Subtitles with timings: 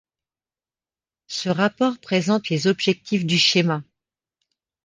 [1.27, 3.83] Ce rapport présente les objectifs du schéma.